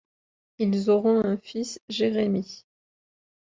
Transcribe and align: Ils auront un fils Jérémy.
Ils 0.57 0.89
auront 0.89 1.23
un 1.23 1.37
fils 1.37 1.79
Jérémy. 1.87 2.65